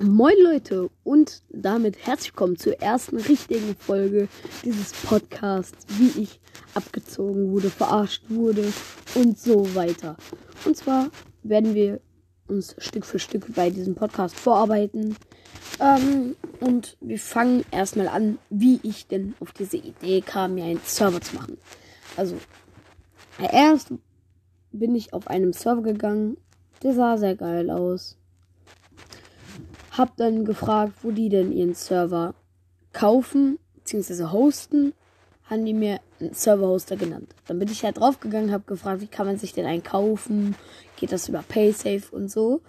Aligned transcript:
Moin 0.00 0.36
Leute 0.44 0.90
und 1.02 1.42
damit 1.48 2.06
herzlich 2.06 2.30
willkommen 2.30 2.56
zur 2.56 2.80
ersten 2.80 3.16
richtigen 3.16 3.74
Folge 3.74 4.28
dieses 4.64 4.92
Podcasts, 4.92 5.86
wie 5.98 6.22
ich 6.22 6.38
abgezogen 6.72 7.50
wurde, 7.50 7.68
verarscht 7.68 8.22
wurde 8.28 8.72
und 9.16 9.36
so 9.36 9.74
weiter. 9.74 10.16
Und 10.64 10.76
zwar 10.76 11.10
werden 11.42 11.74
wir 11.74 12.00
uns 12.46 12.76
Stück 12.78 13.04
für 13.04 13.18
Stück 13.18 13.52
bei 13.56 13.70
diesem 13.70 13.96
Podcast 13.96 14.36
vorarbeiten. 14.38 15.16
Ähm, 15.80 16.36
und 16.60 16.96
wir 17.00 17.18
fangen 17.18 17.64
erstmal 17.72 18.06
an, 18.06 18.38
wie 18.50 18.78
ich 18.84 19.08
denn 19.08 19.34
auf 19.40 19.50
diese 19.50 19.78
Idee 19.78 20.20
kam, 20.20 20.54
mir 20.54 20.64
einen 20.64 20.80
Server 20.84 21.20
zu 21.20 21.34
machen. 21.34 21.58
Also, 22.16 22.36
erst 23.40 23.92
bin 24.70 24.94
ich 24.94 25.12
auf 25.12 25.26
einem 25.26 25.52
Server 25.52 25.82
gegangen, 25.82 26.36
der 26.84 26.94
sah 26.94 27.16
sehr 27.16 27.34
geil 27.34 27.68
aus 27.68 28.17
hab 29.98 30.16
dann 30.16 30.44
gefragt, 30.44 30.94
wo 31.02 31.10
die 31.10 31.28
denn 31.28 31.52
ihren 31.52 31.74
Server 31.74 32.34
kaufen 32.92 33.58
bzw. 33.74 34.26
hosten. 34.26 34.94
Haben 35.44 35.64
die 35.64 35.74
mir 35.74 36.00
einen 36.20 36.34
Server-Hoster 36.34 36.96
genannt. 36.96 37.34
Dann 37.46 37.58
bin 37.58 37.70
ich 37.70 37.82
halt 37.82 37.98
draufgegangen, 37.98 38.52
hab 38.52 38.66
gefragt, 38.66 39.00
wie 39.00 39.06
kann 39.06 39.26
man 39.26 39.38
sich 39.38 39.54
denn 39.54 39.64
einen 39.64 39.82
kaufen? 39.82 40.54
Geht 40.96 41.10
das 41.10 41.28
über 41.28 41.42
PaySafe 41.42 42.14
und 42.14 42.30
so? 42.30 42.60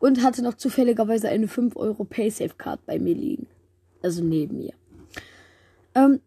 Und 0.00 0.22
hatte 0.22 0.42
noch 0.42 0.54
zufälligerweise 0.54 1.28
eine 1.28 1.46
5 1.46 1.76
Euro 1.76 2.04
PaySafe-Card 2.04 2.84
bei 2.86 2.98
mir 2.98 3.14
liegen. 3.14 3.46
Also 4.02 4.22
neben 4.22 4.58
mir. 4.58 4.74
Ähm, 5.94 6.20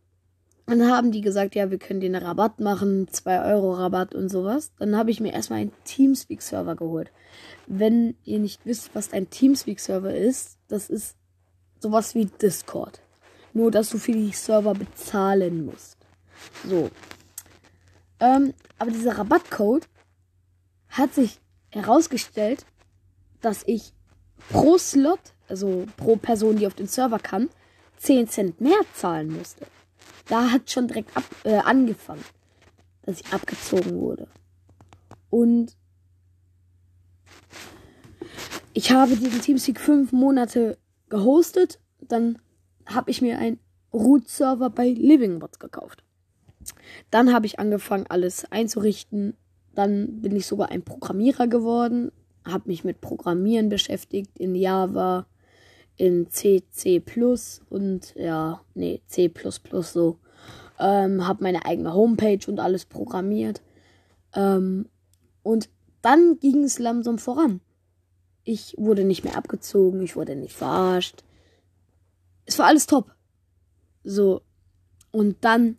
dann 0.68 0.92
haben 0.92 1.12
die 1.12 1.22
gesagt, 1.22 1.56
ja, 1.56 1.72
wir 1.72 1.80
können 1.80 2.04
einen 2.04 2.22
Rabatt 2.22 2.60
machen, 2.60 3.08
2 3.08 3.54
Euro 3.54 3.74
Rabatt 3.74 4.14
und 4.14 4.28
sowas. 4.28 4.74
Dann 4.80 4.98
habe 4.98 5.12
ich 5.12 5.22
mir 5.22 5.32
erstmal 5.32 5.60
einen 5.60 5.72
Teamspeak-Server 5.86 6.76
geholt. 6.76 7.12
Wenn 7.68 8.16
ihr 8.26 8.40
nicht 8.40 8.66
wisst, 8.66 8.94
was 8.94 9.14
ein 9.14 9.30
Teamspeak-Server 9.30 10.14
ist, 10.14 10.58
das 10.68 10.90
ist 10.90 11.16
sowas 11.80 12.16
wie 12.16 12.26
Discord. 12.26 13.02
Nur, 13.54 13.72
dass 13.72 13.90
du 13.90 13.98
für 13.98 14.12
die 14.12 14.32
Server 14.32 14.74
bezahlen 14.74 15.66
musst. 15.66 15.98
So. 16.68 16.90
Ähm, 18.20 18.54
aber 18.78 18.92
dieser 18.92 19.18
Rabattcode 19.18 19.88
hat 20.90 21.14
sich 21.14 21.40
herausgestellt, 21.70 22.66
dass 23.40 23.64
ich 23.66 23.94
pro 24.50 24.78
Slot, 24.78 25.20
also 25.48 25.86
pro 25.96 26.18
Person, 26.18 26.58
die 26.58 26.68
auf 26.68 26.74
den 26.74 26.88
Server 26.88 27.20
kann, 27.20 27.50
10 27.98 28.28
Cent 28.28 28.62
mehr 28.62 28.80
zahlen 28.94 29.32
musste. 29.32 29.66
Da 30.28 30.52
hat 30.52 30.70
schon 30.70 30.88
direkt 30.88 31.16
ab, 31.16 31.24
äh, 31.44 31.58
angefangen, 31.58 32.24
dass 33.04 33.22
ich 33.22 33.34
abgezogen 33.34 34.00
wurde. 34.00 34.28
Und 35.30 35.78
ich 38.74 38.92
habe 38.92 39.16
diesen 39.16 39.42
Teamspeak 39.42 39.80
fünf 39.80 40.12
Monate 40.12 40.78
gehostet. 41.10 41.80
Dann 42.02 42.40
habe 42.86 43.12
ich 43.12 43.22
mir 43.22 43.40
einen 43.40 43.60
Root-Server 43.94 44.70
bei 44.70 44.90
Livingbots 44.90 45.60
gekauft. 45.60 46.04
Dann 47.10 47.34
habe 47.34 47.46
ich 47.46 47.60
angefangen, 47.60 48.06
alles 48.10 48.52
einzurichten. 48.52 49.36
Dann 49.74 50.22
bin 50.22 50.36
ich 50.36 50.46
sogar 50.46 50.70
ein 50.70 50.84
Programmierer 50.84 51.48
geworden, 51.48 52.12
habe 52.46 52.68
mich 52.68 52.84
mit 52.84 53.02
Programmieren 53.02 53.70
beschäftigt 53.70 54.38
in 54.38 54.56
Java, 54.56 55.28
in 55.98 56.30
C, 56.30 56.64
C++ 56.70 57.04
und 57.70 58.16
ja, 58.16 58.62
nee, 58.76 59.02
C++ 59.08 59.32
so. 59.82 60.20
Ähm, 60.80 61.28
habe 61.28 61.44
meine 61.44 61.66
eigene 61.66 61.94
Homepage 61.94 62.40
und 62.48 62.60
alles 62.60 62.86
programmiert. 62.86 63.62
Ähm, 64.34 64.88
und 65.42 65.70
dann 66.04 66.40
ging 66.40 66.64
es 66.64 66.78
langsam 66.78 67.18
voran. 67.18 67.62
Ich 68.44 68.76
wurde 68.78 69.04
nicht 69.04 69.24
mehr 69.24 69.36
abgezogen, 69.36 70.02
ich 70.02 70.16
wurde 70.16 70.36
nicht 70.36 70.54
verarscht. 70.54 71.24
Es 72.46 72.60
war 72.60 72.68
alles 72.68 72.86
top. 72.86 73.14
So. 74.04 74.42
Und 75.12 75.38
dann 75.42 75.78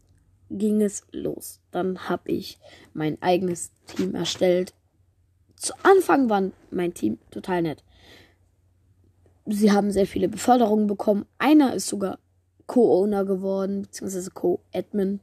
ging 0.51 0.83
es 0.83 1.07
los. 1.13 1.61
Dann 1.71 2.09
habe 2.09 2.33
ich 2.33 2.59
mein 2.93 3.23
eigenes 3.23 3.71
Team 3.87 4.15
erstellt. 4.17 4.75
Zu 5.55 5.75
Anfang 5.85 6.29
war 6.29 6.51
mein 6.71 6.93
Team 6.93 7.19
total 7.31 7.63
nett 7.63 7.85
sie 9.55 9.73
haben 9.73 9.91
sehr 9.91 10.07
viele 10.07 10.29
Beförderungen 10.29 10.87
bekommen. 10.87 11.27
Einer 11.39 11.75
ist 11.75 11.89
sogar 11.89 12.19
Co-Owner 12.67 13.25
geworden, 13.25 13.83
beziehungsweise 13.83 14.31
Co-Admin. 14.31 15.21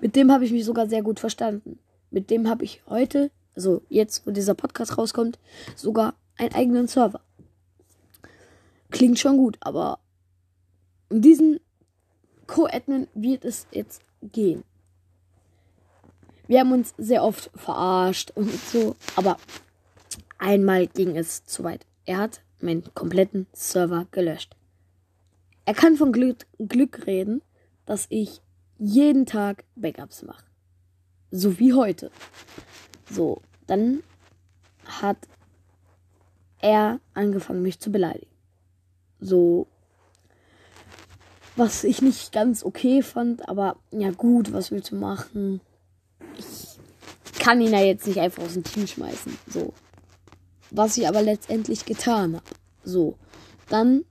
Mit 0.00 0.14
dem 0.14 0.30
habe 0.30 0.44
ich 0.44 0.52
mich 0.52 0.64
sogar 0.64 0.88
sehr 0.88 1.02
gut 1.02 1.20
verstanden. 1.20 1.78
Mit 2.10 2.30
dem 2.30 2.48
habe 2.48 2.64
ich 2.64 2.82
heute, 2.88 3.30
also 3.56 3.82
jetzt, 3.88 4.26
wo 4.26 4.30
dieser 4.30 4.54
Podcast 4.54 4.98
rauskommt, 4.98 5.38
sogar 5.74 6.14
einen 6.36 6.54
eigenen 6.54 6.86
Server. 6.86 7.20
Klingt 8.90 9.18
schon 9.18 9.38
gut, 9.38 9.56
aber 9.60 9.98
um 11.08 11.20
diesen 11.20 11.60
Co-Admin 12.46 13.08
wird 13.14 13.44
es 13.44 13.66
jetzt 13.72 14.02
gehen. 14.22 14.64
Wir 16.46 16.60
haben 16.60 16.72
uns 16.72 16.94
sehr 16.98 17.24
oft 17.24 17.50
verarscht 17.54 18.30
und 18.34 18.52
so, 18.52 18.96
aber 19.16 19.38
einmal 20.38 20.86
ging 20.86 21.16
es 21.16 21.44
zu 21.46 21.64
weit. 21.64 21.86
Er 22.04 22.18
hat 22.18 22.42
meinen 22.64 22.82
kompletten 22.94 23.46
Server 23.52 24.06
gelöscht. 24.10 24.56
Er 25.64 25.74
kann 25.74 25.96
von 25.96 26.12
Glück, 26.12 26.46
Glück 26.58 27.06
reden, 27.06 27.42
dass 27.86 28.06
ich 28.08 28.40
jeden 28.78 29.26
Tag 29.26 29.64
Backups 29.76 30.22
mache. 30.22 30.44
So 31.30 31.58
wie 31.58 31.72
heute. 31.72 32.10
So, 33.10 33.40
dann 33.66 34.02
hat 34.84 35.18
er 36.60 37.00
angefangen, 37.12 37.62
mich 37.62 37.80
zu 37.80 37.90
beleidigen. 37.90 38.30
So, 39.20 39.66
was 41.56 41.84
ich 41.84 42.02
nicht 42.02 42.32
ganz 42.32 42.64
okay 42.64 43.02
fand, 43.02 43.48
aber 43.48 43.76
ja 43.90 44.10
gut, 44.10 44.52
was 44.52 44.70
willst 44.70 44.90
du 44.90 44.96
machen? 44.96 45.60
Ich 46.36 46.78
kann 47.38 47.60
ihn 47.60 47.72
ja 47.72 47.80
jetzt 47.80 48.06
nicht 48.06 48.20
einfach 48.20 48.42
aus 48.42 48.54
dem 48.54 48.64
Team 48.64 48.86
schmeißen. 48.86 49.36
So, 49.46 49.72
was 50.74 50.98
ich 50.98 51.06
aber 51.06 51.22
letztendlich 51.22 51.84
getan 51.84 52.34
habe. 52.36 52.44
So, 52.82 53.16
dann 53.68 54.04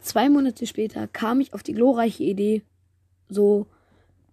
zwei 0.00 0.28
Monate 0.28 0.66
später 0.66 1.06
kam 1.06 1.40
ich 1.40 1.54
auf 1.54 1.62
die 1.62 1.72
glorreiche 1.72 2.24
Idee, 2.24 2.62
so, 3.28 3.66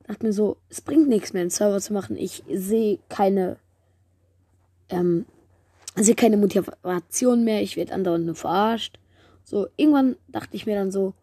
dachte 0.07 0.25
mir 0.25 0.33
so, 0.33 0.57
es 0.69 0.81
bringt 0.81 1.07
nichts 1.07 1.33
mehr, 1.33 1.41
einen 1.41 1.51
Server 1.51 1.79
zu 1.79 1.93
machen. 1.93 2.17
Ich 2.17 2.43
sehe 2.51 2.99
keine, 3.09 3.57
ähm, 4.89 5.25
sehe 5.95 6.15
keine 6.15 6.38
Motivation 6.38 7.43
mehr. 7.43 7.61
Ich 7.61 7.75
werde 7.77 7.94
andauernd 7.94 8.25
nur 8.25 8.35
verarscht. 8.35 8.97
So, 9.44 9.67
irgendwann 9.75 10.15
dachte 10.27 10.55
ich 10.55 10.65
mir 10.65 10.75
dann 10.75 10.91
so, 10.91 11.13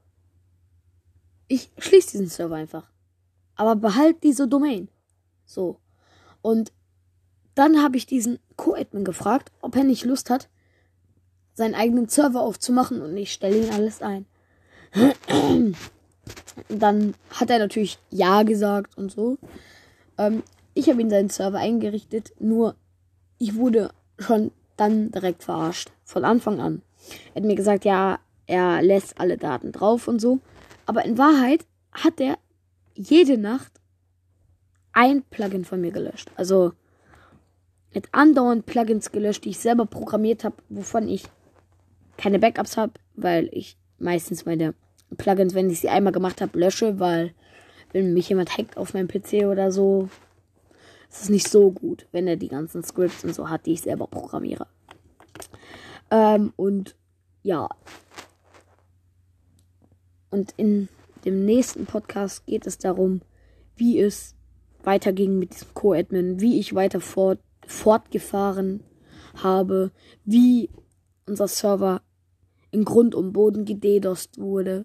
ich 1.49 1.71
schließe 1.79 2.13
diesen 2.13 2.29
Server 2.29 2.55
einfach. 2.55 2.89
Aber 3.57 3.75
behalt 3.75 4.23
diese 4.23 4.47
Domain. 4.47 4.89
So. 5.45 5.79
Und 6.43 6.73
dann 7.55 7.83
habe 7.83 7.97
ich 7.97 8.07
diesen 8.07 8.39
Co-Admin 8.57 9.05
gefragt, 9.05 9.53
ob 9.61 9.77
er 9.77 9.85
nicht 9.85 10.05
Lust 10.05 10.31
hat, 10.31 10.49
seinen 11.55 11.75
eigenen 11.75 12.09
Server 12.09 12.41
aufzumachen 12.41 13.01
und 13.01 13.17
ich 13.17 13.33
stelle 13.33 13.59
ihn 13.59 13.71
alles 13.71 14.03
ein. 14.03 14.27
Dann 16.69 17.15
hat 17.31 17.51
er 17.51 17.59
natürlich 17.59 17.99
Ja 18.11 18.43
gesagt 18.43 18.97
und 18.97 19.11
so. 19.11 19.39
Ähm, 20.19 20.43
ich 20.73 20.89
habe 20.89 21.01
ihn 21.01 21.11
seinen 21.11 21.31
Server 21.31 21.59
eingerichtet, 21.59 22.33
nur 22.39 22.75
ich 23.39 23.55
wurde 23.57 23.91
schon 24.19 24.51
dann 24.77 25.11
direkt 25.11 25.45
verarscht. 25.45 25.91
Von 26.05 26.25
Anfang 26.25 26.61
an. 26.61 26.83
Er 27.35 27.43
hat 27.43 27.45
mir 27.45 27.55
gesagt, 27.55 27.85
ja, 27.85 28.19
er 28.47 28.83
lässt 28.83 29.19
alle 29.21 29.37
Daten 29.37 29.73
drauf 29.73 30.09
und 30.09 30.21
so. 30.21 30.41
Aber 30.87 31.05
in 31.05 31.19
Wahrheit 31.19 31.67
hat 31.93 32.21
er 32.21 32.39
jede 32.95 33.39
Nacht 33.39 33.81
ein 34.93 35.23
Plugin 35.23 35.65
von 35.65 35.81
mir 35.81 35.91
gelöscht. 35.91 36.31
Also 36.37 36.73
mit 37.95 38.09
andauernd 38.13 38.67
Plugins 38.67 39.13
gelöscht, 39.13 39.45
die 39.45 39.51
ich 39.51 39.59
selber 39.59 39.87
programmiert 39.87 40.45
habe, 40.45 40.57
wovon 40.69 41.09
ich 41.09 41.25
keine 42.17 42.39
Backups 42.39 42.77
habe, 42.77 42.93
weil 43.15 43.49
ich 43.53 43.77
meistens 43.99 44.45
meine 44.45 44.75
Plugins, 45.17 45.55
wenn 45.55 45.71
ich 45.71 45.81
sie 45.81 45.89
einmal 45.89 46.13
gemacht 46.13 46.41
habe, 46.41 46.59
lösche, 46.59 46.99
weil 46.99 47.33
wenn 47.93 48.13
mich 48.13 48.29
jemand 48.29 48.57
hackt 48.57 48.77
auf 48.77 48.95
meinem 48.95 49.09
PC 49.09 49.45
oder 49.45 49.71
so, 49.71 50.09
ist 51.09 51.23
es 51.23 51.29
nicht 51.29 51.49
so 51.49 51.71
gut, 51.71 52.07
wenn 52.11 52.27
er 52.27 52.37
die 52.37 52.49
ganzen 52.49 52.83
Scripts 52.83 53.25
und 53.25 53.35
so 53.35 53.49
hat, 53.49 53.67
die 53.67 53.73
ich 53.73 53.83
selber 53.83 54.09
programmiere. 54.09 54.67
Ähm, 56.11 56.53
und 56.57 56.97
ja. 57.43 57.69
Und 60.31 60.53
in 60.57 60.89
dem 61.25 61.45
nächsten 61.45 61.87
Podcast 61.87 62.45
geht 62.47 62.67
es 62.67 62.79
darum, 62.79 63.21
wie 63.77 64.01
es 64.01 64.35
weiterging 64.83 65.39
mit 65.39 65.55
diesem 65.55 65.73
Co-Admin, 65.75 66.41
wie 66.41 66.59
ich 66.59 66.75
weiter 66.75 67.01
fort 67.01 67.39
fortgefahren 67.67 68.83
habe, 69.43 69.91
wie 70.25 70.71
unser 71.27 71.49
Server 71.49 72.03
in 72.71 72.85
Grund 72.85 73.15
und 73.15 73.33
Boden 73.33 73.65
gededost 73.65 74.39
wurde 74.39 74.85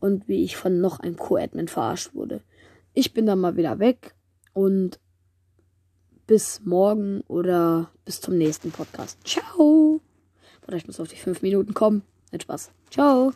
und 0.00 0.28
wie 0.28 0.44
ich 0.44 0.56
von 0.56 0.80
noch 0.80 1.00
einem 1.00 1.16
Co-Admin 1.16 1.68
verarscht 1.68 2.14
wurde. 2.14 2.42
Ich 2.92 3.14
bin 3.14 3.26
dann 3.26 3.38
mal 3.38 3.56
wieder 3.56 3.78
weg 3.78 4.14
und 4.52 5.00
bis 6.26 6.60
morgen 6.64 7.22
oder 7.28 7.90
bis 8.04 8.20
zum 8.20 8.36
nächsten 8.36 8.70
Podcast. 8.70 9.18
Ciao! 9.24 10.00
Oder 10.66 10.76
ich 10.76 10.86
muss 10.86 11.00
auf 11.00 11.08
die 11.08 11.16
fünf 11.16 11.42
Minuten 11.42 11.74
kommen. 11.74 12.02
Mit 12.30 12.42
Spaß. 12.42 12.70
Ciao. 12.90 13.32